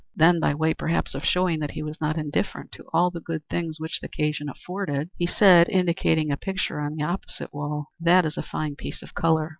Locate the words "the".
3.11-3.21, 3.99-4.07, 6.95-7.03